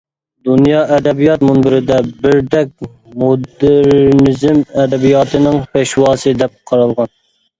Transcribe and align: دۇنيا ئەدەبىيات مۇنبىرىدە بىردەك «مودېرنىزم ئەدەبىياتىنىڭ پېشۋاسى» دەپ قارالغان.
دۇنيا 0.47 0.77
ئەدەبىيات 0.93 1.43
مۇنبىرىدە 1.49 1.97
بىردەك 2.23 2.71
«مودېرنىزم 3.23 4.63
ئەدەبىياتىنىڭ 4.85 5.59
پېشۋاسى» 5.75 6.33
دەپ 6.43 6.57
قارالغان. 6.73 7.13